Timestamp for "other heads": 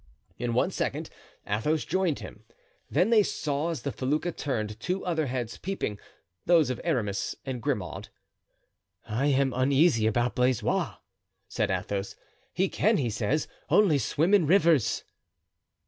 5.05-5.59